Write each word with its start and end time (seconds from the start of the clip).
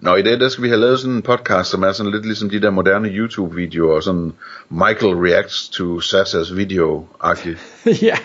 Nå, 0.00 0.14
i 0.14 0.22
dag 0.22 0.40
der 0.40 0.48
skal 0.48 0.64
vi 0.64 0.68
have 0.68 0.80
lavet 0.80 1.00
sådan 1.00 1.14
en 1.14 1.22
podcast, 1.22 1.70
som 1.70 1.82
er 1.82 1.92
sådan 1.92 2.12
lidt 2.12 2.26
ligesom 2.26 2.50
de 2.50 2.60
der 2.60 2.70
moderne 2.70 3.08
YouTube-videoer, 3.08 4.00
sådan 4.00 4.32
Michael 4.70 5.14
reacts 5.14 5.68
to 5.68 6.00
Sasas 6.00 6.56
video-agtigt. 6.56 7.58
ja. 8.08 8.16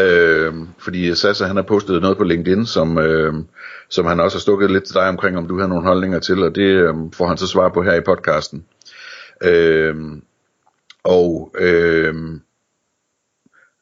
Øh, 0.00 0.54
fordi 0.78 1.14
Sasa 1.14 1.44
han 1.44 1.56
har 1.56 1.62
postet 1.62 2.02
noget 2.02 2.16
på 2.16 2.24
LinkedIn, 2.24 2.66
som, 2.66 2.98
øh, 2.98 3.34
som 3.88 4.06
han 4.06 4.20
også 4.20 4.36
har 4.36 4.40
stukket 4.40 4.70
lidt 4.70 4.84
til 4.84 4.94
dig 4.94 5.08
omkring, 5.08 5.38
om 5.38 5.48
du 5.48 5.60
har 5.60 5.66
nogle 5.66 5.86
holdninger 5.86 6.18
til, 6.18 6.42
og 6.42 6.54
det 6.54 6.62
øh, 6.62 6.94
får 7.12 7.26
han 7.26 7.36
så 7.36 7.46
svar 7.46 7.68
på 7.68 7.82
her 7.82 7.94
i 7.94 8.00
podcasten. 8.00 8.64
Øh, 9.42 9.96
og 11.04 11.54
øh, 11.58 12.14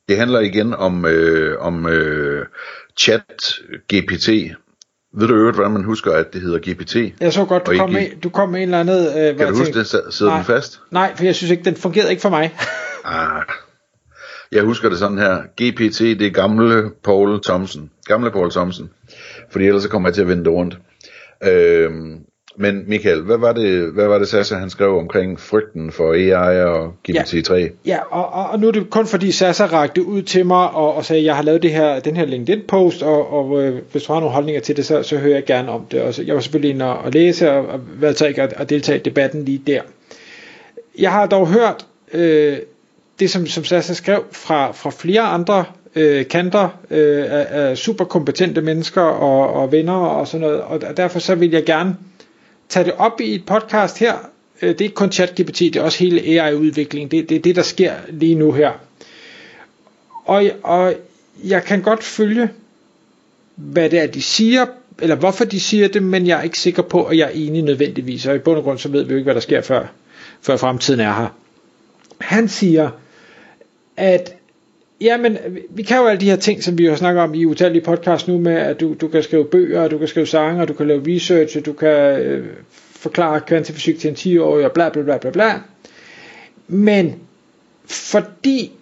det 0.08 0.16
handler 0.16 0.40
igen 0.40 0.74
om, 0.74 1.04
øh, 1.04 1.58
om 1.60 1.86
øh, 1.86 2.46
chat 2.96 3.60
GPT, 3.94 4.28
ved 5.14 5.28
du 5.28 5.34
øvrigt, 5.34 5.56
hvordan 5.56 5.72
man 5.72 5.84
husker, 5.84 6.12
at 6.12 6.32
det 6.32 6.40
hedder 6.40 6.58
GPT? 6.58 6.96
Jeg 7.20 7.32
så 7.32 7.44
godt, 7.44 7.66
du, 7.66 7.76
kom 7.78 7.90
med, 7.90 8.20
du 8.22 8.28
kom 8.28 8.48
med 8.48 8.62
en 8.62 8.62
eller 8.62 8.80
andet... 8.80 9.08
Øh, 9.18 9.36
kan 9.36 9.48
du 9.48 9.56
huske 9.56 9.78
det? 9.78 9.86
Sidder 9.86 10.26
nej, 10.26 10.36
den 10.36 10.44
fast? 10.44 10.80
Nej, 10.90 11.16
for 11.16 11.24
jeg 11.24 11.34
synes 11.34 11.50
ikke, 11.50 11.64
den 11.64 11.76
fungerede 11.76 12.10
ikke 12.10 12.22
for 12.22 12.28
mig. 12.28 12.54
ah, 13.04 13.42
jeg 14.52 14.62
husker 14.62 14.88
det 14.88 14.98
sådan 14.98 15.18
her. 15.18 15.42
GPT, 15.42 15.98
det 15.98 16.22
er 16.22 16.30
gamle 16.30 16.90
Paul 17.04 17.42
Thomsen. 17.42 17.90
Gamle 18.04 18.30
Paul 18.30 18.50
Thomsen. 18.50 18.90
Fordi 19.50 19.66
ellers 19.66 19.82
så 19.82 19.88
kommer 19.88 20.08
jeg 20.08 20.14
til 20.14 20.22
at 20.22 20.28
vende 20.28 20.44
det 20.44 20.52
rundt. 20.52 20.78
Øhm, 21.44 22.20
men 22.60 22.84
Michael, 22.86 23.22
hvad 23.22 23.38
var 23.38 23.52
det, 23.52 23.92
hvad 23.92 24.06
var 24.06 24.18
det 24.18 24.28
Sasha 24.28 24.56
han 24.56 24.70
skrev 24.70 24.98
omkring 24.98 25.40
frygten 25.40 25.92
for 25.92 26.12
AI 26.12 26.62
og 26.62 26.94
GPT-3? 27.08 27.54
Ja, 27.54 27.68
ja 27.86 27.98
og, 28.10 28.32
og, 28.32 28.50
og 28.50 28.60
nu 28.60 28.68
er 28.68 28.72
det 28.72 28.90
kun 28.90 29.06
fordi 29.06 29.32
Sasha 29.32 29.66
rakte 29.66 30.02
ud 30.02 30.22
til 30.22 30.46
mig 30.46 30.70
og, 30.70 30.94
og 30.94 31.04
sagde, 31.04 31.20
at 31.20 31.26
jeg 31.26 31.36
har 31.36 31.42
lavet 31.42 31.62
det 31.62 31.72
her, 31.72 32.00
den 32.00 32.16
her 32.16 32.24
LinkedIn-post, 32.24 33.02
og, 33.02 33.32
og 33.32 33.62
øh, 33.62 33.82
hvis 33.92 34.02
du 34.02 34.12
har 34.12 34.20
nogle 34.20 34.34
holdninger 34.34 34.60
til 34.60 34.76
det, 34.76 34.86
så, 34.86 35.02
så 35.02 35.16
hører 35.18 35.34
jeg 35.34 35.44
gerne 35.44 35.68
om 35.68 35.84
det. 35.90 36.02
Og 36.02 36.14
så, 36.14 36.22
jeg 36.22 36.34
var 36.34 36.40
selvfølgelig 36.40 36.70
inde 36.70 36.84
og, 36.84 36.98
og 36.98 37.12
læse, 37.12 37.50
og, 37.50 37.66
og 37.66 37.80
valgte 38.00 38.28
ikke 38.28 38.42
at, 38.42 38.54
at 38.56 38.70
deltage 38.70 38.98
i 38.98 39.02
debatten 39.02 39.44
lige 39.44 39.62
der. 39.66 39.80
Jeg 40.98 41.12
har 41.12 41.26
dog 41.26 41.48
hørt 41.48 41.86
øh, 42.14 42.56
det, 43.20 43.30
som, 43.30 43.46
som 43.46 43.64
Sasha 43.64 43.94
skrev 43.94 44.24
fra, 44.32 44.72
fra 44.72 44.90
flere 44.90 45.22
andre 45.22 45.64
øh, 45.94 46.28
kanter 46.28 46.68
øh, 46.90 47.24
af, 47.28 47.46
af 47.50 47.78
super 47.78 48.04
kompetente 48.04 48.60
mennesker 48.60 49.02
og, 49.02 49.52
og 49.52 49.72
venner 49.72 49.92
og 49.92 50.28
sådan 50.28 50.46
noget, 50.46 50.60
og 50.60 50.96
derfor 50.96 51.18
så 51.18 51.34
vil 51.34 51.50
jeg 51.50 51.64
gerne 51.64 51.96
tage 52.68 52.84
det 52.84 52.92
op 52.92 53.20
i 53.20 53.34
et 53.34 53.46
podcast 53.46 53.98
her. 53.98 54.14
Øh, 54.62 54.68
det 54.68 54.80
er 54.80 54.84
ikke 54.84 54.94
kun 54.94 55.12
ChatGPT, 55.12 55.58
det 55.58 55.76
er 55.76 55.82
også 55.82 55.98
hele 55.98 56.20
AI-udviklingen. 56.20 57.10
Det, 57.10 57.28
det 57.28 57.36
er 57.36 57.40
det, 57.40 57.56
der 57.56 57.62
sker 57.62 57.94
lige 58.08 58.34
nu 58.34 58.52
her. 58.52 58.72
Og, 60.24 60.50
og 60.62 60.94
jeg 61.44 61.64
kan 61.64 61.82
godt 61.82 62.04
følge, 62.04 62.50
hvad 63.54 63.90
det 63.90 63.98
er, 63.98 64.06
de 64.06 64.22
siger, 64.22 64.66
eller 64.98 65.16
hvorfor 65.16 65.44
de 65.44 65.60
siger 65.60 65.88
det, 65.88 66.02
men 66.02 66.26
jeg 66.26 66.38
er 66.38 66.42
ikke 66.42 66.58
sikker 66.58 66.82
på, 66.82 67.04
at 67.04 67.18
jeg 67.18 67.24
er 67.24 67.32
enig 67.34 67.62
nødvendigvis. 67.62 68.26
Og 68.26 68.34
i 68.36 68.38
bund 68.38 68.58
og 68.58 68.64
grund, 68.64 68.78
så 68.78 68.88
ved 68.88 69.02
vi 69.02 69.10
jo 69.10 69.16
ikke, 69.16 69.24
hvad 69.24 69.34
der 69.34 69.40
sker 69.40 69.60
før, 69.60 69.86
før 70.42 70.56
fremtiden 70.56 71.00
er 71.00 71.12
her. 71.12 71.28
Han 72.20 72.48
siger, 72.48 72.90
at 73.96 74.34
Jamen, 75.00 75.38
vi 75.70 75.82
kan 75.82 75.96
jo 75.96 76.06
alle 76.06 76.20
de 76.20 76.30
her 76.30 76.36
ting, 76.36 76.62
som 76.62 76.78
vi 76.78 76.84
har 76.84 76.96
snakket 76.96 77.22
om 77.22 77.34
i 77.34 77.44
utallige 77.44 77.82
podcast 77.82 78.28
nu 78.28 78.38
med, 78.38 78.52
at 78.52 78.80
du, 78.80 78.94
du 79.00 79.08
kan 79.08 79.22
skrive 79.22 79.44
bøger, 79.44 79.88
du 79.88 79.98
kan 79.98 80.08
skrive 80.08 80.26
sange, 80.26 80.66
du 80.66 80.72
kan 80.72 80.86
lave 80.86 81.14
research, 81.16 81.64
du 81.66 81.72
kan 81.72 82.20
øh, 82.20 82.46
forklare 82.90 83.40
kvantefysik 83.40 83.98
til 83.98 84.10
en 84.10 84.16
10-årig, 84.16 84.64
og 84.64 84.72
bla 84.72 84.88
bla 84.88 85.02
bla 85.02 85.18
bla 85.18 85.30
bla. 85.30 85.60
Men 86.68 87.14
fordi 87.86 88.72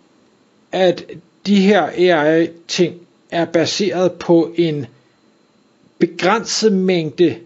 at 0.72 1.04
de 1.46 1.60
her 1.60 1.82
AI-ting 1.82 2.94
er 3.30 3.44
baseret 3.44 4.12
på 4.12 4.52
en 4.56 4.86
begrænset 5.98 6.72
mængde, 6.72 7.36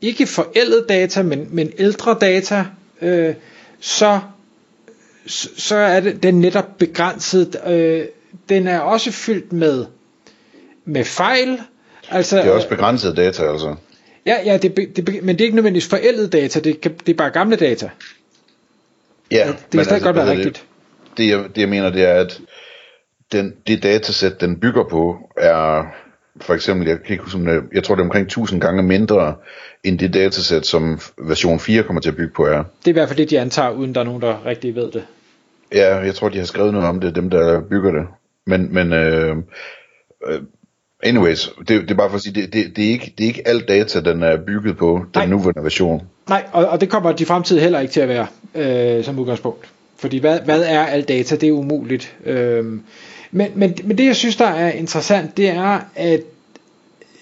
ikke 0.00 0.26
forældet 0.26 0.84
data, 0.88 1.22
men, 1.22 1.48
men 1.50 1.72
ældre 1.78 2.16
data, 2.20 2.64
øh, 3.02 3.34
så 3.80 4.20
så 5.26 5.76
er 5.76 6.00
det, 6.00 6.22
den 6.22 6.40
netop 6.40 6.78
begrænset. 6.78 7.60
Øh, 7.66 8.04
den 8.48 8.66
er 8.66 8.78
også 8.78 9.12
fyldt 9.12 9.52
med, 9.52 9.86
med 10.84 11.04
fejl. 11.04 11.60
Altså, 12.10 12.36
det 12.36 12.46
er 12.46 12.50
også 12.50 12.68
begrænset 12.68 13.16
data, 13.16 13.52
altså. 13.52 13.74
Ja, 14.26 14.36
ja 14.44 14.56
det, 14.56 14.76
det, 14.76 15.22
men 15.22 15.36
det 15.36 15.40
er 15.40 15.44
ikke 15.44 15.56
nødvendigvis 15.56 15.88
forældet 15.88 16.32
data, 16.32 16.60
det, 16.60 16.80
kan, 16.80 16.94
det 17.06 17.12
er 17.12 17.16
bare 17.16 17.30
gamle 17.30 17.56
data. 17.56 17.90
Ja, 19.30 19.46
det 19.46 19.56
kan 19.56 19.84
stadig 19.84 19.92
altså, 19.92 20.04
godt 20.04 20.16
være 20.16 20.30
rigtigt. 20.30 20.64
Det, 21.04 21.18
det, 21.18 21.28
jeg, 21.28 21.44
det 21.54 21.60
jeg 21.60 21.68
mener, 21.68 21.90
det 21.90 22.02
er, 22.02 22.14
at 22.14 22.40
den, 23.32 23.54
det 23.66 23.82
datasæt, 23.82 24.40
den 24.40 24.60
bygger 24.60 24.84
på, 24.90 25.30
er 25.36 25.84
for 26.40 26.54
eksempel, 26.54 26.88
jeg, 26.88 27.02
kan 27.02 27.12
ikke 27.12 27.24
huske, 27.24 27.62
jeg 27.72 27.84
tror 27.84 27.94
det 27.94 28.02
er 28.02 28.06
omkring 28.06 28.24
1000 28.26 28.60
gange 28.60 28.82
mindre, 28.82 29.34
end 29.84 29.98
det 29.98 30.14
datasæt, 30.14 30.66
som 30.66 31.00
version 31.18 31.60
4 31.60 31.82
kommer 31.82 32.00
til 32.00 32.10
at 32.10 32.16
bygge 32.16 32.32
på 32.36 32.46
er. 32.46 32.56
Det 32.56 32.86
er 32.86 32.88
i 32.88 32.92
hvert 32.92 33.08
fald 33.08 33.18
det, 33.18 33.30
de 33.30 33.40
antager, 33.40 33.70
uden 33.70 33.94
der 33.94 34.00
er 34.00 34.04
nogen, 34.04 34.22
der 34.22 34.46
rigtig 34.46 34.74
ved 34.74 34.90
det. 34.90 35.04
Ja, 35.74 35.96
jeg 35.96 36.14
tror, 36.14 36.28
de 36.28 36.38
har 36.38 36.44
skrevet 36.44 36.72
noget 36.72 36.88
om 36.88 37.00
det, 37.00 37.14
dem 37.14 37.30
der 37.30 37.60
bygger 37.60 37.92
det. 37.92 38.06
Men, 38.46 38.74
men 38.74 38.92
uh, 38.92 39.42
anyways, 41.02 41.50
det, 41.58 41.68
det 41.68 41.90
er 41.90 41.94
bare 41.94 42.10
for 42.10 42.16
at 42.16 42.22
sige, 42.22 42.42
det, 42.42 42.52
det, 42.52 42.76
det, 42.76 42.84
er 42.84 42.90
ikke, 42.90 43.14
det 43.18 43.24
er 43.24 43.28
ikke 43.28 43.48
alt 43.48 43.68
data, 43.68 44.00
den 44.00 44.22
er 44.22 44.36
bygget 44.36 44.76
på, 44.76 45.04
den 45.14 45.20
Nej. 45.20 45.26
nuværende 45.26 45.62
version. 45.62 46.02
Nej, 46.28 46.44
og, 46.52 46.66
og 46.66 46.80
det 46.80 46.88
kommer 46.88 47.12
de 47.12 47.26
fremtid 47.26 47.58
heller 47.58 47.80
ikke 47.80 47.92
til 47.92 48.00
at 48.00 48.08
være, 48.08 48.26
øh, 48.54 49.04
som 49.04 49.18
udgangspunkt. 49.18 49.68
Fordi 49.96 50.18
hvad, 50.18 50.40
hvad 50.40 50.62
er 50.62 50.86
alt 50.86 51.08
data? 51.08 51.36
Det 51.36 51.48
er 51.48 51.52
umuligt. 51.52 52.16
Øh, 52.24 52.64
men, 53.32 53.52
men, 53.54 53.74
men 53.84 53.98
det 53.98 54.06
jeg 54.06 54.16
synes 54.16 54.36
der 54.36 54.46
er 54.46 54.72
interessant 54.72 55.36
Det 55.36 55.48
er 55.48 55.80
at 55.94 56.20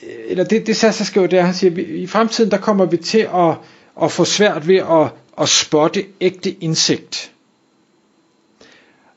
øh, 0.03 0.11
Eller 0.29 0.45
det, 0.45 0.67
det 0.67 0.77
Sasser 0.77 1.05
skriver 1.05 1.27
der 1.27 1.43
Han 1.43 1.55
siger 1.55 1.85
I 1.97 2.07
fremtiden 2.07 2.51
der 2.51 2.57
kommer 2.59 2.85
vi 2.85 2.97
til 2.97 3.29
at, 3.35 3.55
at 4.03 4.13
få 4.13 4.25
svært 4.25 4.69
ved 4.69 4.77
at, 4.77 5.09
at 5.41 5.49
spotte 5.49 6.05
ægte 6.21 6.51
indsigt. 6.51 7.33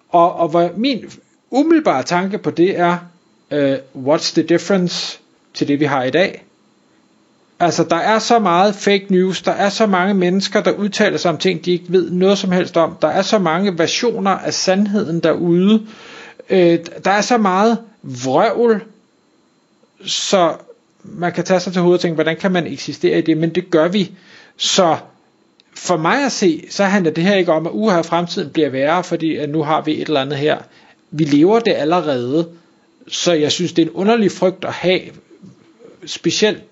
Og, 0.09 0.35
og 0.35 0.47
hvor 0.49 0.71
min 0.77 1.05
umiddelbare 1.51 2.03
tanke 2.03 2.37
på 2.37 2.51
det 2.51 2.79
er 2.79 2.97
uh, 3.51 4.07
What's 4.07 4.33
the 4.33 4.43
difference 4.43 5.19
Til 5.53 5.67
det 5.67 5.79
vi 5.79 5.85
har 5.85 6.03
i 6.03 6.11
dag? 6.11 6.43
Altså 7.59 7.83
der 7.83 7.95
er 7.95 8.19
så 8.19 8.39
meget 8.39 8.75
fake 8.75 9.05
news 9.09 9.41
Der 9.41 9.51
er 9.51 9.69
så 9.69 9.85
mange 9.85 10.13
mennesker 10.13 10.61
der 10.61 10.71
udtaler 10.71 11.17
sig 11.17 11.31
om 11.31 11.37
ting 11.37 11.65
De 11.65 11.71
ikke 11.71 11.85
ved 11.87 12.11
noget 12.11 12.37
som 12.37 12.51
helst 12.51 12.77
om. 12.77 12.97
Der 13.01 13.07
er 13.07 13.21
så 13.21 13.39
mange 13.39 13.77
versioner 13.77 14.31
af 14.31 14.53
sandheden 14.53 15.19
derude 15.19 15.87
øh, 16.49 16.79
der 17.05 17.11
er 17.11 17.21
så 17.21 17.37
meget 17.37 17.77
vrøvl, 18.03 18.83
så 20.05 20.55
man 21.03 21.31
kan 21.31 21.43
tage 21.43 21.59
sig 21.59 21.73
til 21.73 21.81
hovedet 21.81 21.97
og 21.97 22.01
tænke, 22.01 22.15
hvordan 22.15 22.37
kan 22.37 22.51
man 22.51 22.67
eksistere 22.67 23.17
i 23.17 23.21
det, 23.21 23.37
men 23.37 23.49
det 23.49 23.69
gør 23.69 23.87
vi. 23.87 24.11
Så 24.57 24.97
for 25.75 25.97
mig 25.97 26.25
at 26.25 26.31
se, 26.31 26.63
så 26.69 26.83
handler 26.83 27.11
det 27.11 27.23
her 27.23 27.35
ikke 27.35 27.51
om, 27.51 27.67
at 27.67 27.71
uha, 27.73 28.01
fremtiden 28.01 28.49
bliver 28.49 28.69
værre, 28.69 29.03
fordi 29.03 29.35
at 29.35 29.49
nu 29.49 29.63
har 29.63 29.81
vi 29.81 30.01
et 30.01 30.07
eller 30.07 30.21
andet 30.21 30.37
her. 30.37 30.57
Vi 31.11 31.23
lever 31.23 31.59
det 31.59 31.73
allerede, 31.73 32.49
så 33.07 33.33
jeg 33.33 33.51
synes, 33.51 33.73
det 33.73 33.81
er 33.81 33.85
en 33.85 33.93
underlig 33.93 34.31
frygt 34.31 34.65
at 34.65 34.73
have, 34.73 35.01
specielt 36.05 36.63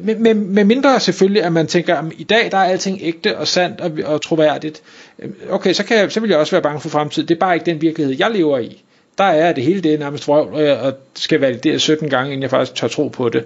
med, 0.00 0.16
med, 0.16 0.34
med 0.34 0.64
mindre 0.64 1.00
selvfølgelig, 1.00 1.42
at 1.42 1.52
man 1.52 1.66
tænker, 1.66 1.96
at 1.96 2.04
i 2.18 2.24
dag 2.24 2.50
der 2.50 2.58
er 2.58 2.64
alting 2.64 2.98
ægte 3.02 3.38
og 3.38 3.48
sandt 3.48 3.80
og, 3.80 3.92
og 4.04 4.22
troværdigt. 4.22 4.82
Øhm, 5.18 5.34
okay, 5.50 5.72
så, 5.72 5.84
kan 5.84 5.96
jeg, 5.96 6.12
så 6.12 6.20
vil 6.20 6.30
jeg 6.30 6.38
også 6.38 6.50
være 6.52 6.62
bange 6.62 6.80
for 6.80 6.88
fremtiden. 6.88 7.28
Det 7.28 7.34
er 7.34 7.38
bare 7.38 7.54
ikke 7.54 7.66
den 7.66 7.82
virkelighed, 7.82 8.16
jeg 8.18 8.30
lever 8.30 8.58
i 8.58 8.82
der 9.18 9.24
er 9.24 9.52
det 9.52 9.64
hele 9.64 9.80
det 9.80 9.98
nærmest 9.98 10.28
vrøvl, 10.28 10.54
og 10.54 10.64
jeg 10.64 10.92
skal 11.14 11.40
validere 11.40 11.78
17 11.78 12.10
gange, 12.10 12.32
inden 12.32 12.42
jeg 12.42 12.50
faktisk 12.50 12.74
tør 12.74 12.88
tro 12.88 13.08
på 13.08 13.28
det, 13.28 13.44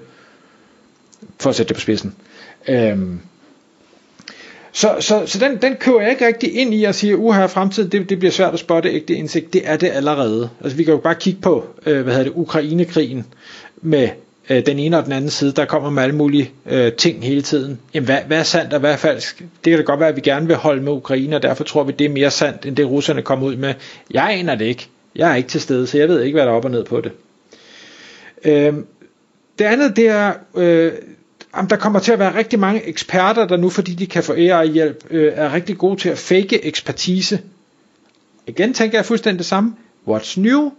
for 1.40 1.50
at 1.50 1.56
sætte 1.56 1.68
det 1.68 1.76
på 1.76 1.80
spidsen. 1.80 2.14
Øhm. 2.68 3.20
Så, 4.72 4.96
så, 5.00 5.22
så 5.26 5.38
den, 5.38 5.56
den 5.56 5.76
kører 5.76 6.00
jeg 6.00 6.10
ikke 6.10 6.26
rigtig 6.26 6.56
ind 6.56 6.74
i 6.74 6.84
at 6.84 6.94
sige, 6.94 7.16
uha, 7.16 7.46
fremtiden, 7.46 7.92
det, 7.92 8.10
det 8.10 8.18
bliver 8.18 8.32
svært 8.32 8.52
at 8.52 8.58
spotte 8.58 8.88
ægte 8.88 9.14
indsigt. 9.14 9.52
Det 9.52 9.62
er 9.64 9.76
det 9.76 9.90
allerede. 9.90 10.50
Altså 10.60 10.76
vi 10.76 10.84
kan 10.84 10.94
jo 10.94 11.00
bare 11.00 11.14
kigge 11.14 11.40
på, 11.40 11.66
øh, 11.86 12.02
hvad 12.02 12.14
hedder 12.14 12.30
det, 12.30 12.32
Ukrainekrigen 12.36 13.26
med 13.82 14.08
øh, 14.50 14.66
den 14.66 14.78
ene 14.78 14.98
og 14.98 15.04
den 15.04 15.12
anden 15.12 15.30
side, 15.30 15.52
der 15.52 15.64
kommer 15.64 15.90
med 15.90 16.02
alle 16.02 16.14
mulige 16.14 16.50
øh, 16.66 16.92
ting 16.92 17.24
hele 17.24 17.42
tiden. 17.42 17.80
Jamen 17.94 18.04
hvad, 18.04 18.18
hvad 18.26 18.38
er 18.38 18.42
sandt 18.42 18.72
og 18.72 18.80
hvad 18.80 18.92
er 18.92 18.96
falsk? 18.96 19.38
Det 19.38 19.70
kan 19.70 19.78
da 19.78 19.82
godt 19.82 20.00
være, 20.00 20.08
at 20.08 20.16
vi 20.16 20.20
gerne 20.20 20.46
vil 20.46 20.56
holde 20.56 20.82
med 20.82 20.92
Ukraine, 20.92 21.36
og 21.36 21.42
derfor 21.42 21.64
tror 21.64 21.84
vi, 21.84 21.92
det 21.92 22.04
er 22.04 22.08
mere 22.08 22.30
sandt, 22.30 22.66
end 22.66 22.76
det 22.76 22.86
russerne 22.90 23.22
kommer 23.22 23.46
ud 23.46 23.56
med. 23.56 23.74
Jeg 24.10 24.28
aner 24.30 24.54
det 24.54 24.64
ikke. 24.64 24.88
Jeg 25.16 25.30
er 25.30 25.34
ikke 25.34 25.48
til 25.48 25.60
stede, 25.60 25.86
så 25.86 25.98
jeg 25.98 26.08
ved 26.08 26.22
ikke, 26.22 26.36
hvad 26.36 26.46
der 26.46 26.52
er 26.52 26.56
op 26.56 26.64
og 26.64 26.70
ned 26.70 26.84
på 26.84 27.00
det. 27.00 27.12
Øh, 28.44 28.74
det 29.58 29.64
andet, 29.64 29.96
det 29.96 30.08
er, 30.08 30.32
øh, 30.56 30.92
der 31.70 31.76
kommer 31.76 31.98
til 32.00 32.12
at 32.12 32.18
være 32.18 32.34
rigtig 32.34 32.58
mange 32.58 32.82
eksperter, 32.86 33.46
der 33.46 33.56
nu, 33.56 33.70
fordi 33.70 33.94
de 33.94 34.06
kan 34.06 34.22
få 34.22 34.32
AI-hjælp, 34.32 35.04
øh, 35.10 35.32
er 35.36 35.52
rigtig 35.52 35.78
gode 35.78 36.00
til 36.00 36.08
at 36.08 36.18
fake 36.18 36.64
ekspertise. 36.64 37.40
Igen 38.46 38.74
tænker 38.74 38.98
jeg 38.98 39.04
fuldstændig 39.06 39.38
det 39.38 39.46
samme. 39.46 39.74
What's 40.08 40.40
new? 40.40 40.70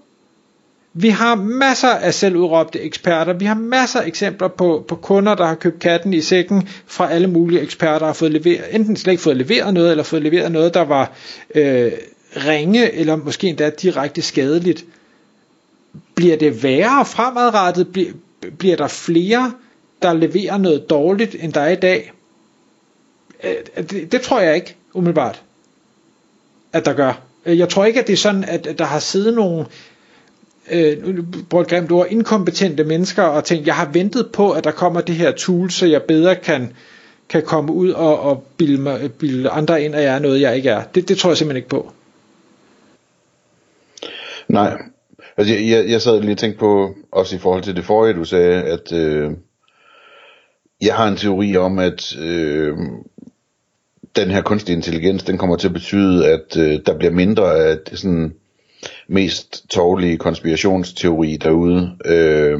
Vi 0.94 1.10
har 1.10 1.36
masser 1.36 1.88
af 1.90 2.14
selvudråbte 2.14 2.80
eksperter. 2.80 3.34
Vi 3.34 3.46
har 3.46 3.56
masser 3.56 4.00
af 4.00 4.08
eksempler 4.08 4.48
på, 4.48 4.86
på 4.88 4.96
kunder, 4.96 5.36
der 5.36 5.46
har 5.46 5.56
købt 5.56 5.80
katten 5.80 6.14
i 6.14 6.22
sækken 6.22 6.68
fra 6.86 7.12
alle 7.12 7.28
mulige 7.28 7.62
eksperter, 7.62 8.06
har 8.06 8.14
fået 8.14 8.32
leveret, 8.32 8.64
enten 8.72 8.96
slet 8.98 9.12
ikke 9.12 9.24
fået 9.24 9.38
leveret 9.38 9.74
noget, 9.74 9.92
eller 9.92 10.04
fået 10.04 10.22
leveret 10.22 10.52
noget, 10.52 10.74
der 10.74 10.82
var 10.82 11.12
øh, 11.56 11.92
ringe, 12.36 12.92
eller 12.92 13.16
måske 13.16 13.48
endda 13.48 13.70
direkte 13.70 14.22
skadeligt. 14.22 14.86
Bliver 16.16 16.38
det 16.38 16.64
værre 16.64 17.06
fremadrettet? 17.06 17.92
Bliver, 17.92 18.12
bliver 18.58 18.76
der 18.76 18.88
flere, 18.88 19.54
der 20.02 20.14
leverer 20.14 20.58
noget 20.58 20.90
dårligt, 20.90 21.36
end 21.40 21.54
der 21.54 21.62
er 21.62 21.70
i 21.72 21.76
dag? 21.76 22.12
Øh, 23.44 23.56
øh, 23.78 23.90
det, 23.90 24.12
det 24.12 24.22
tror 24.22 24.40
jeg 24.40 24.56
ikke, 24.56 24.76
umiddelbart, 24.94 25.42
at 26.74 26.86
der 26.86 26.94
gør. 26.94 27.22
Øh, 27.46 27.58
jeg 27.58 27.70
tror 27.70 27.86
ikke, 27.86 28.00
at 28.00 28.08
det 28.08 28.14
er 28.14 28.18
sådan, 28.18 28.44
at 28.44 28.76
der 28.78 28.86
har 28.86 29.00
siddet 29.00 29.34
nogle 29.34 29.66
øh, 30.72 31.08
nu 31.08 31.26
grimt 31.64 31.92
ord, 31.92 32.08
inkompetente 32.10 32.84
mennesker 32.84 33.24
og 33.24 33.44
tænkt, 33.44 33.68
jeg 33.68 33.76
har 33.76 33.90
ventet 33.94 34.32
på, 34.32 34.52
at 34.52 34.64
der 34.64 34.72
kommer 34.72 35.02
det 35.02 35.16
her 35.16 35.32
tool, 35.32 35.72
så 35.72 35.86
jeg 35.86 36.04
bedre 36.04 36.36
kan, 36.36 36.74
kan 37.30 37.44
komme 37.44 37.74
ud 37.74 37.90
og, 37.90 38.20
og 38.20 38.44
bilde, 38.58 38.82
mig, 38.82 39.12
bilde 39.12 39.50
andre 39.50 39.84
ind, 39.84 39.96
at 39.96 40.04
jeg 40.04 40.16
er 40.16 40.20
noget, 40.20 40.42
jeg 40.42 40.56
ikke 40.56 40.70
er. 40.70 40.84
Det, 40.84 41.10
det 41.10 41.18
tror 41.18 41.30
jeg 41.30 41.38
simpelthen 41.38 41.58
ikke 41.58 41.70
på. 41.70 41.92
Nej, 44.52 44.78
altså 45.38 45.54
jeg, 45.54 45.70
jeg, 45.70 45.90
jeg 45.90 46.02
sad 46.02 46.22
lige 46.22 46.32
og 46.32 46.38
tænkte 46.38 46.60
på, 46.60 46.96
også 47.12 47.36
i 47.36 47.40
forhold 47.40 47.64
til 47.64 47.76
det 47.76 47.86
forrige, 47.86 48.14
du 48.14 48.24
sagde, 48.24 48.64
at 48.64 48.94
øh, 48.94 49.32
jeg 50.82 50.96
har 50.96 51.08
en 51.08 51.16
teori 51.16 51.58
om, 51.58 51.80
at 51.80 52.16
øh, 52.20 52.78
den 54.16 54.32
her 54.32 54.42
kunstig 54.42 54.74
intelligens, 54.74 55.24
den 55.24 55.38
kommer 55.38 55.56
til 55.56 55.68
at 55.68 55.74
betyde, 55.74 56.28
at 56.28 56.58
øh, 56.58 56.80
der 56.86 56.98
bliver 56.98 57.12
mindre 57.12 57.56
af 57.56 57.78
det 57.90 58.00
sådan 58.00 58.34
mest 59.08 59.70
tårlige 59.70 60.18
konspirationsteori 60.18 61.38
derude. 61.38 61.98
Øh, 62.06 62.60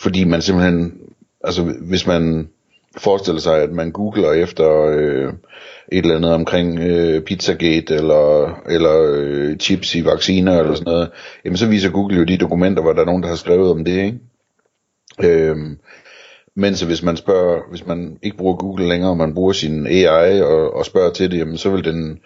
fordi 0.00 0.24
man 0.24 0.42
simpelthen, 0.42 1.00
altså 1.44 1.62
hvis 1.62 2.06
man 2.06 2.48
forestille 2.98 3.40
sig, 3.40 3.62
at 3.62 3.72
man 3.72 3.92
googler 3.92 4.32
efter 4.32 4.86
øh, 4.86 5.32
et 5.92 6.04
eller 6.04 6.16
andet 6.16 6.34
omkring 6.34 6.78
øh, 6.78 7.22
Pizzagate 7.22 7.94
eller, 7.94 8.54
eller 8.68 9.12
øh, 9.12 9.56
chips 9.56 9.94
i 9.94 10.04
vacciner 10.04 10.60
eller 10.60 10.74
sådan 10.74 10.92
noget, 10.92 11.10
jamen 11.44 11.56
så 11.56 11.66
viser 11.66 11.90
Google 11.90 12.16
jo 12.16 12.24
de 12.24 12.36
dokumenter, 12.36 12.82
hvor 12.82 12.92
der 12.92 13.00
er 13.00 13.06
nogen, 13.06 13.22
der 13.22 13.28
har 13.28 13.36
skrevet 13.36 13.70
om 13.70 13.84
det, 13.84 14.04
ikke? 14.04 14.18
Øh, 15.22 15.56
men 16.56 16.76
så 16.76 16.86
hvis 16.86 17.02
man 17.02 17.16
spørger, 17.16 17.60
hvis 17.70 17.86
man 17.86 18.18
ikke 18.22 18.36
bruger 18.36 18.56
Google 18.56 18.88
længere, 18.88 19.10
og 19.10 19.16
man 19.16 19.34
bruger 19.34 19.52
sin 19.52 19.86
AI 19.86 20.40
og, 20.42 20.74
og 20.74 20.86
spørger 20.86 21.10
til 21.10 21.30
det, 21.30 21.38
jamen 21.38 21.56
så 21.56 21.70
vil 21.70 21.84
den, 21.84 22.18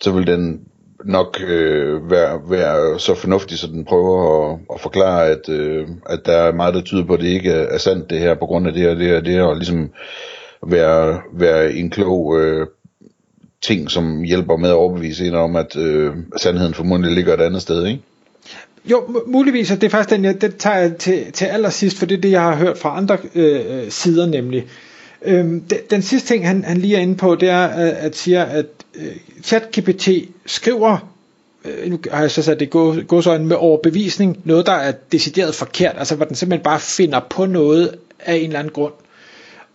så 0.00 0.12
vil 0.12 0.26
den 0.26 0.60
nok 1.04 1.40
øh, 1.46 2.10
være, 2.10 2.40
være 2.50 2.98
så 2.98 3.14
fornuftig, 3.14 3.58
så 3.58 3.66
den 3.66 3.84
prøver 3.84 4.50
at, 4.52 4.58
at 4.74 4.80
forklare, 4.80 5.26
at, 5.26 5.48
øh, 5.48 5.88
at 6.06 6.20
der 6.26 6.32
er 6.32 6.52
meget, 6.52 6.74
der 6.74 6.80
tyder 6.80 7.04
på, 7.04 7.14
at 7.14 7.20
det 7.20 7.28
ikke 7.28 7.50
er 7.50 7.78
sandt 7.78 8.10
det 8.10 8.18
her, 8.18 8.34
på 8.34 8.46
grund 8.46 8.66
af 8.66 8.72
det 8.72 8.82
her, 8.82 8.94
det 8.94 9.06
her, 9.06 9.20
det 9.20 9.32
her, 9.32 9.42
og 9.42 9.56
ligesom 9.56 9.90
være, 10.66 11.20
være 11.32 11.72
en 11.72 11.90
klog 11.90 12.40
øh, 12.40 12.66
ting, 13.62 13.90
som 13.90 14.22
hjælper 14.22 14.56
med 14.56 14.68
at 14.68 14.74
overbevise 14.74 15.26
en 15.26 15.34
om, 15.34 15.56
at 15.56 15.76
øh, 15.76 16.12
sandheden 16.36 16.74
formodentlig 16.74 17.12
ligger 17.12 17.34
et 17.34 17.40
andet 17.40 17.62
sted, 17.62 17.86
ikke? 17.86 18.02
Jo, 18.84 19.22
muligvis, 19.26 19.70
og 19.70 19.80
det 19.80 19.86
er 19.86 19.90
faktisk 19.90 20.16
den, 20.16 20.24
jeg, 20.24 20.40
det 20.40 20.56
tager 20.56 20.76
jeg 20.76 20.96
til, 20.96 21.32
til 21.32 21.44
allersidst, 21.44 21.98
for 21.98 22.06
det 22.06 22.16
er 22.16 22.20
det, 22.20 22.30
jeg 22.30 22.42
har 22.42 22.56
hørt 22.56 22.78
fra 22.78 22.96
andre 22.96 23.18
øh, 23.34 23.60
øh 23.70 23.90
sider 23.90 24.26
nemlig. 24.26 24.66
Øhm, 25.22 25.60
den, 25.60 25.78
den 25.90 26.02
sidste 26.02 26.28
ting, 26.28 26.46
han, 26.46 26.64
han 26.64 26.76
lige 26.76 26.96
er 26.96 27.00
inde 27.00 27.16
på, 27.16 27.34
det 27.34 27.48
er 27.48 27.66
at, 27.66 27.88
at 27.88 28.16
sige, 28.16 28.44
at 28.44 28.66
øh, 28.94 29.16
ChatGPT 29.42 30.08
skriver, 30.46 31.12
øh, 31.64 31.90
nu 31.90 31.98
har 32.10 32.20
jeg 32.20 32.30
så 32.30 32.42
sat 32.42 32.60
det 32.60 32.70
godsøjne 33.08 33.46
med 33.46 33.56
overbevisning, 33.56 34.40
noget 34.44 34.66
der 34.66 34.72
er 34.72 34.92
decideret 35.12 35.54
forkert, 35.54 35.94
altså 35.98 36.14
hvor 36.16 36.24
den 36.24 36.36
simpelthen 36.36 36.64
bare 36.64 36.80
finder 36.80 37.20
på 37.30 37.46
noget 37.46 37.94
af 38.20 38.34
en 38.34 38.46
eller 38.46 38.58
anden 38.58 38.72
grund. 38.72 38.92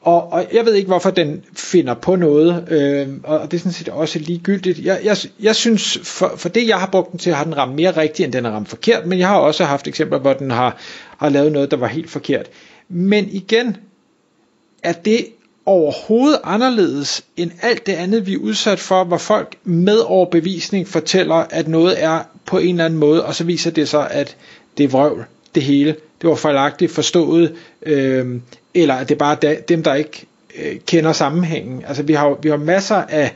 Og, 0.01 0.33
og 0.33 0.45
jeg 0.53 0.65
ved 0.65 0.74
ikke, 0.74 0.88
hvorfor 0.88 1.12
den 1.12 1.44
finder 1.53 1.94
på 1.94 2.15
noget, 2.15 2.71
øh, 2.71 3.07
og 3.24 3.51
det 3.51 3.57
er 3.57 3.62
sådan 3.62 3.71
set 3.71 3.89
også 3.89 4.19
ligegyldigt. 4.19 4.80
Jeg, 4.86 5.00
jeg, 5.03 5.18
jeg 5.39 5.56
synes, 5.56 6.00
for, 6.03 6.33
for 6.38 6.50
det 6.50 6.68
jeg 6.68 6.77
har 6.77 6.88
brugt 6.88 7.12
den 7.12 7.19
til, 7.19 7.33
har 7.33 7.44
den 7.44 7.57
ramt 7.57 7.75
mere 7.75 7.91
rigtigt, 7.98 8.25
end 8.25 8.33
den 8.33 8.45
har 8.45 8.51
ramt 8.51 8.69
forkert, 8.69 9.06
men 9.06 9.19
jeg 9.19 9.27
har 9.27 9.38
også 9.38 9.63
haft 9.63 9.88
eksempler, 9.88 10.19
hvor 10.19 10.33
den 10.33 10.51
har, 10.51 10.77
har 11.18 11.30
lavet 11.30 11.51
noget, 11.51 11.71
der 11.71 11.77
var 11.77 11.88
helt 11.88 12.09
forkert. 12.09 12.45
Men 12.89 13.30
igen, 13.30 13.77
er 14.86 14.94
det 14.94 15.28
overhovedet 15.66 16.40
anderledes 16.44 17.26
end 17.38 17.52
alt 17.62 17.86
det 17.86 17.94
andet, 17.94 18.28
vi 18.28 18.34
er 18.34 18.38
udsat 18.38 18.80
for, 18.80 19.04
hvor 19.04 19.18
folk 19.18 19.56
med 19.64 19.98
overbevisning 19.98 20.88
fortæller, 20.88 21.36
at 21.36 21.68
noget 21.68 22.04
er 22.04 22.24
på 22.46 22.58
en 22.58 22.70
eller 22.70 22.86
anden 22.86 23.00
måde, 23.00 23.26
og 23.26 23.36
så 23.36 23.44
viser 23.44 23.72
det 23.72 23.90
sig, 23.90 24.12
at 24.12 24.38
det 24.78 24.84
er 24.84 24.88
vrøvl, 24.88 25.26
det 25.56 25.64
hele. 25.64 25.96
Det 26.22 26.30
var 26.30 26.36
fejlagtigt 26.36 26.92
forstået, 26.92 27.54
øh, 27.82 28.40
eller 28.74 28.94
at 28.94 29.10
det 29.10 29.16
er 29.16 29.20
bare 29.20 29.38
dem, 29.68 29.84
der 29.84 29.94
ikke 29.94 30.26
øh, 30.56 30.76
kender 30.88 31.14
sammenhængen. 31.14 31.84
Altså 31.88 32.04
vi 32.04 32.14
har, 32.14 32.38
vi 32.44 32.50
har 32.50 32.58
masser 32.58 32.96
af, 32.96 33.34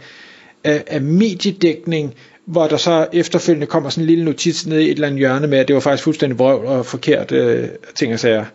af, 0.64 0.84
af 0.88 1.02
mediedækning, 1.02 2.16
hvor 2.46 2.68
der 2.68 2.78
så 2.78 3.08
efterfølgende 3.14 3.68
kommer 3.68 3.90
sådan 3.90 4.04
en 4.04 4.08
lille 4.08 4.26
notits 4.26 4.68
ned 4.68 4.80
i 4.80 4.84
et 4.84 4.92
eller 4.92 5.08
andet 5.08 5.20
hjørne 5.20 5.48
med, 5.48 5.58
at 5.58 5.68
det 5.68 5.74
var 5.74 5.80
faktisk 5.80 6.04
fuldstændig 6.04 6.40
vrøvl 6.40 6.66
og 6.66 6.86
forkert 6.86 7.32
øh, 7.32 7.68
ting 7.96 8.14
og 8.14 8.20
sager. 8.20 8.46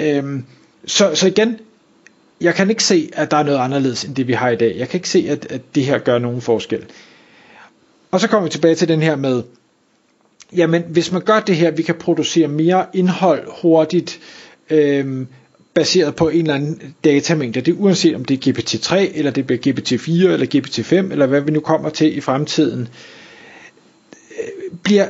Øh, 0.00 0.24
så, 0.86 1.14
så 1.14 1.26
igen, 1.26 1.58
jeg 2.42 2.54
kan 2.54 2.70
ikke 2.70 2.84
se, 2.84 3.10
at 3.12 3.30
der 3.30 3.36
er 3.36 3.42
noget 3.42 3.58
anderledes 3.58 4.04
end 4.04 4.14
det, 4.14 4.28
vi 4.28 4.32
har 4.32 4.50
i 4.50 4.56
dag. 4.56 4.76
Jeg 4.78 4.88
kan 4.88 4.98
ikke 4.98 5.08
se, 5.08 5.26
at, 5.28 5.46
at 5.50 5.60
det 5.74 5.84
her 5.84 5.98
gør 5.98 6.18
nogen 6.18 6.40
forskel. 6.40 6.84
Og 8.10 8.20
så 8.20 8.28
kommer 8.28 8.48
vi 8.48 8.50
tilbage 8.50 8.74
til 8.74 8.88
den 8.88 9.02
her 9.02 9.16
med, 9.16 9.42
jamen 10.56 10.82
hvis 10.88 11.12
man 11.12 11.22
gør 11.22 11.40
det 11.40 11.56
her, 11.56 11.70
vi 11.70 11.82
kan 11.82 11.94
producere 11.94 12.48
mere 12.48 12.86
indhold 12.92 13.48
hurtigt, 13.62 14.20
øhm, 14.70 15.26
baseret 15.74 16.14
på 16.16 16.28
en 16.28 16.40
eller 16.40 16.54
anden 16.54 16.94
datamængde. 17.04 17.60
Det 17.60 17.72
er 17.72 17.78
uanset 17.78 18.14
om 18.14 18.24
det 18.24 18.48
er 18.48 18.52
GPT-3, 18.52 18.96
eller 19.18 19.30
det 19.30 19.46
bliver 19.46 19.58
GPT-4, 19.66 20.10
eller 20.32 20.46
GPT-5, 20.54 21.12
eller 21.12 21.26
hvad 21.26 21.40
vi 21.40 21.50
nu 21.50 21.60
kommer 21.60 21.88
til 21.88 22.16
i 22.16 22.20
fremtiden. 22.20 22.88
Bliver, 24.82 25.06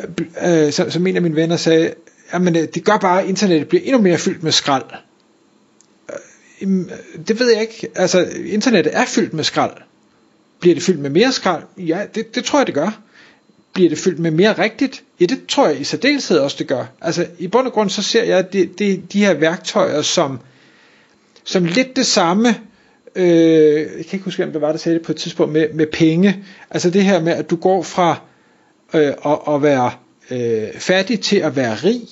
øh, 0.46 0.72
så, 0.72 0.90
som 0.90 1.06
en 1.06 1.16
af 1.16 1.22
mine 1.22 1.36
venner 1.36 1.56
sagde, 1.56 1.94
jamen 2.32 2.56
øh, 2.56 2.62
det 2.74 2.84
gør 2.84 2.96
bare, 2.96 3.22
at 3.22 3.28
internettet 3.28 3.68
bliver 3.68 3.82
endnu 3.84 4.00
mere 4.00 4.18
fyldt 4.18 4.42
med 4.42 4.52
skrald. 4.52 4.84
Det 7.28 7.40
ved 7.40 7.52
jeg 7.52 7.60
ikke. 7.60 7.88
Altså, 7.94 8.28
internettet 8.46 8.96
er 8.96 9.04
fyldt 9.06 9.32
med 9.32 9.44
skrald. 9.44 9.72
Bliver 10.60 10.74
det 10.74 10.82
fyldt 10.82 11.00
med 11.00 11.10
mere 11.10 11.32
skrald? 11.32 11.62
Ja, 11.78 12.00
det, 12.14 12.34
det 12.34 12.44
tror 12.44 12.58
jeg, 12.58 12.66
det 12.66 12.74
gør. 12.74 13.00
Bliver 13.72 13.88
det 13.88 13.98
fyldt 13.98 14.18
med 14.18 14.30
mere 14.30 14.52
rigtigt? 14.52 15.02
Ja, 15.20 15.24
det 15.26 15.46
tror 15.48 15.66
jeg 15.68 15.80
i 15.80 15.84
særdeleshed 15.84 16.38
også, 16.38 16.56
det 16.58 16.66
gør. 16.66 16.84
Altså, 17.00 17.26
i 17.38 17.48
bund 17.48 17.66
og 17.66 17.72
grund, 17.72 17.90
så 17.90 18.02
ser 18.02 18.24
jeg 18.24 18.52
det, 18.52 18.78
det, 18.78 19.12
de 19.12 19.18
her 19.18 19.34
værktøjer 19.34 20.02
som, 20.02 20.40
som 21.44 21.64
lidt 21.64 21.96
det 21.96 22.06
samme, 22.06 22.48
øh, 23.14 23.74
jeg 23.76 23.86
kan 23.86 24.12
ikke 24.12 24.24
huske, 24.24 24.42
hvem 24.42 24.52
det 24.52 24.60
var, 24.60 24.70
der 24.70 24.78
sagde 24.78 24.98
det 24.98 25.06
på 25.06 25.12
et 25.12 25.18
tidspunkt, 25.18 25.52
med, 25.52 25.68
med 25.74 25.86
penge. 25.86 26.44
Altså 26.70 26.90
det 26.90 27.04
her 27.04 27.20
med, 27.20 27.32
at 27.32 27.50
du 27.50 27.56
går 27.56 27.82
fra 27.82 28.20
øh, 28.94 29.12
at, 29.26 29.38
at 29.54 29.62
være 29.62 29.92
øh, 30.30 30.68
fattig 30.78 31.20
til 31.20 31.36
at 31.36 31.56
være 31.56 31.74
rig, 31.74 32.08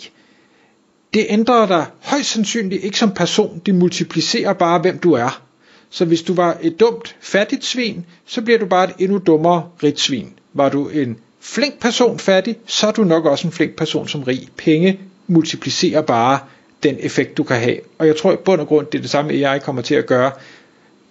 det 1.15 1.27
ændrer 1.29 1.67
dig 1.67 1.87
højst 2.03 2.31
sandsynligt 2.31 2.85
ikke 2.85 2.99
som 2.99 3.15
person, 3.15 3.63
det 3.67 3.75
multiplicerer 3.75 4.53
bare, 4.53 4.79
hvem 4.79 4.99
du 4.99 5.13
er. 5.13 5.43
Så 5.91 6.05
hvis 6.05 6.23
du 6.23 6.35
var 6.35 6.59
et 6.63 6.81
dumt, 6.81 7.17
fattigt 7.21 7.65
svin, 7.65 8.07
så 8.27 8.43
bliver 8.43 8.59
du 8.59 8.67
bare 8.67 8.85
et 8.85 8.95
endnu 8.99 9.19
dummere 9.19 9.69
rigt 9.83 10.01
svin. 10.01 10.33
Var 10.53 10.69
du 10.69 10.89
en 10.89 11.19
flink 11.41 11.81
person 11.81 12.19
fattig, 12.19 12.57
så 12.67 12.87
er 12.87 12.93
du 12.93 13.05
nok 13.05 13.25
også 13.25 13.47
en 13.47 13.53
flink 13.53 13.77
person 13.77 14.09
som 14.09 14.23
rig. 14.23 14.49
Penge 14.57 15.01
multiplicerer 15.27 16.03
bare 16.03 16.39
den 16.83 16.97
effekt, 17.01 17.37
du 17.37 17.43
kan 17.43 17.57
have. 17.57 17.81
Og 17.99 18.07
jeg 18.07 18.17
tror 18.17 18.33
i 18.33 18.37
bund 18.37 18.61
og 18.61 18.67
grund, 18.67 18.87
det 18.87 18.99
er 18.99 19.03
det 19.03 19.11
samme 19.11 19.33
AI 19.33 19.59
kommer 19.59 19.83
til 19.83 19.95
at 19.95 20.07
gøre. 20.07 20.31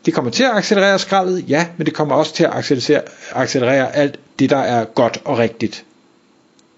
Det 0.05 0.13
kommer 0.13 0.31
til 0.31 0.43
at 0.43 0.51
accelerere 0.51 0.99
skraldet, 0.99 1.49
ja, 1.49 1.67
men 1.77 1.85
det 1.85 1.93
kommer 1.93 2.15
også 2.15 2.33
til 2.33 2.43
at 2.43 2.51
accelerere, 2.53 3.03
accelerere 3.31 3.95
alt 3.95 4.19
det, 4.39 4.49
der 4.49 4.57
er 4.57 4.85
godt 4.85 5.21
og 5.25 5.37
rigtigt. 5.37 5.85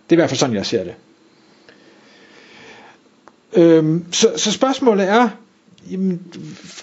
Det 0.10 0.16
er 0.16 0.16
i 0.16 0.22
hvert 0.22 0.30
fald 0.30 0.40
sådan, 0.40 0.56
jeg 0.56 0.66
ser 0.66 0.84
det. 0.84 0.94
Øhm, 3.54 4.06
så, 4.12 4.32
så 4.36 4.52
spørgsmålet 4.52 5.10
er, 5.10 5.30
jamen, 5.92 6.22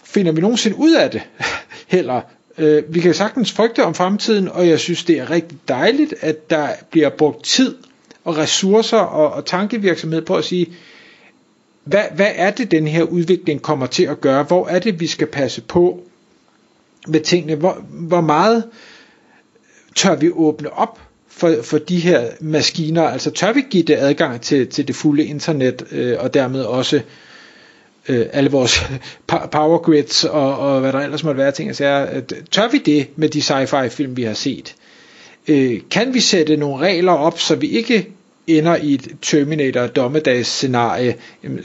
finder 0.04 0.32
vi 0.32 0.40
nogensinde 0.40 0.76
ud 0.78 0.92
af 0.92 1.10
det 1.10 1.22
heller? 1.86 2.20
Øh, 2.58 2.94
vi 2.94 3.00
kan 3.00 3.14
sagtens 3.14 3.52
frygte 3.52 3.84
om 3.84 3.94
fremtiden, 3.94 4.48
og 4.48 4.68
jeg 4.68 4.78
synes, 4.80 5.04
det 5.04 5.18
er 5.18 5.30
rigtig 5.30 5.58
dejligt, 5.68 6.14
at 6.20 6.50
der 6.50 6.68
bliver 6.90 7.08
brugt 7.08 7.44
tid 7.44 7.76
og 8.24 8.36
ressourcer 8.36 8.98
og, 8.98 9.32
og 9.32 9.44
tankevirksomhed 9.44 10.22
på 10.22 10.36
at 10.36 10.44
sige, 10.44 10.66
hvad, 11.84 12.04
hvad 12.14 12.30
er 12.34 12.50
det, 12.50 12.70
den 12.70 12.86
her 12.86 13.02
udvikling 13.02 13.62
kommer 13.62 13.86
til 13.86 14.04
at 14.04 14.20
gøre? 14.20 14.42
Hvor 14.42 14.66
er 14.68 14.78
det, 14.78 15.00
vi 15.00 15.06
skal 15.06 15.26
passe 15.26 15.60
på 15.60 16.02
med 17.06 17.20
tingene? 17.20 17.54
Hvor, 17.54 17.72
hvor 17.90 18.20
meget 18.20 18.64
tør 19.96 20.14
vi 20.16 20.30
åbne 20.30 20.72
op 20.72 21.00
for, 21.28 21.56
for 21.62 21.78
de 21.78 21.98
her 21.98 22.24
maskiner? 22.40 23.02
Altså 23.02 23.30
tør 23.30 23.52
vi 23.52 23.64
give 23.70 23.82
det 23.82 23.94
adgang 23.94 24.40
til, 24.40 24.66
til 24.68 24.88
det 24.88 24.96
fulde 24.96 25.24
internet, 25.24 25.82
øh, 25.92 26.16
og 26.18 26.34
dermed 26.34 26.62
også 26.62 27.00
øh, 28.08 28.26
alle 28.32 28.50
vores 28.50 28.80
power 29.52 29.78
grids 29.78 30.24
og, 30.24 30.58
og 30.58 30.80
hvad 30.80 30.92
der 30.92 30.98
ellers 31.00 31.24
måtte 31.24 31.38
være 31.38 31.52
ting. 31.52 31.68
Altså, 31.68 32.08
øh, 32.12 32.22
tør 32.50 32.68
vi 32.68 32.78
det 32.78 33.06
med 33.16 33.28
de 33.28 33.38
sci-fi 33.40 33.88
film, 33.88 34.16
vi 34.16 34.22
har 34.22 34.34
set? 34.34 34.74
Øh, 35.48 35.80
kan 35.90 36.14
vi 36.14 36.20
sætte 36.20 36.56
nogle 36.56 36.86
regler 36.86 37.12
op, 37.12 37.38
så 37.38 37.54
vi 37.56 37.66
ikke 37.66 38.08
ender 38.46 38.76
i 38.76 38.94
et 38.94 39.08
Terminator 39.22 39.86
dommedags 39.86 40.48
scenarie, 40.48 41.14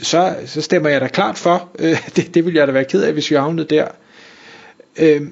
så, 0.02 0.34
så 0.46 0.60
stemmer 0.62 0.88
jeg 0.88 1.00
da 1.00 1.08
klart 1.08 1.38
for. 1.38 1.68
Øh, 1.78 2.08
det, 2.16 2.34
det 2.34 2.46
vil 2.46 2.54
jeg 2.54 2.66
da 2.66 2.72
være 2.72 2.84
ked 2.84 3.02
af, 3.02 3.12
hvis 3.12 3.30
vi 3.30 3.36
havnede 3.36 3.66
der. 3.74 3.88
Øh, 4.98 5.22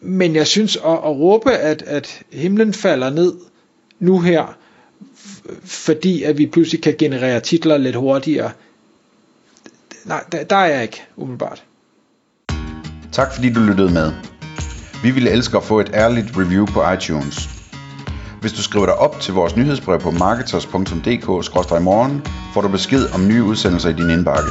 men 0.00 0.34
jeg 0.36 0.46
synes 0.46 0.76
at, 0.76 0.92
at 0.92 1.04
råbe, 1.04 1.52
at, 1.52 1.82
at 1.86 2.22
himlen 2.32 2.74
falder 2.74 3.10
ned 3.10 3.32
nu 4.02 4.20
her, 4.20 4.56
fordi 5.64 6.22
at 6.22 6.38
vi 6.38 6.46
pludselig 6.46 6.82
kan 6.82 6.94
generere 6.98 7.40
titler 7.40 7.76
lidt 7.76 7.96
hurtigere, 7.96 8.50
nej, 10.04 10.24
der, 10.32 10.44
der 10.44 10.56
er 10.56 10.66
jeg 10.66 10.82
ikke 10.82 11.02
umiddelbart. 11.16 11.64
Tak 13.12 13.34
fordi 13.34 13.52
du 13.52 13.60
lyttede 13.60 13.92
med. 13.92 14.12
Vi 15.02 15.10
ville 15.10 15.30
elske 15.30 15.56
at 15.56 15.64
få 15.64 15.80
et 15.80 15.90
ærligt 15.94 16.36
review 16.36 16.66
på 16.66 16.92
iTunes. 16.92 17.48
Hvis 18.40 18.52
du 18.52 18.62
skriver 18.62 18.86
dig 18.86 18.94
op 18.94 19.20
til 19.20 19.34
vores 19.34 19.56
nyhedsbrev 19.56 20.00
på 20.00 20.10
marketers.dk-morgen, 20.10 22.22
får 22.54 22.60
du 22.60 22.68
besked 22.68 23.08
om 23.14 23.28
nye 23.28 23.42
udsendelser 23.42 23.88
i 23.88 23.92
din 23.92 24.10
indbakke. 24.10 24.50